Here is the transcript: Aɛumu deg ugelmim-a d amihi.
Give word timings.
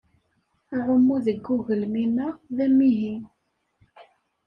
Aɛumu 0.75 1.15
deg 1.25 1.45
ugelmim-a 1.53 2.27
d 2.55 2.57
amihi. 2.65 3.13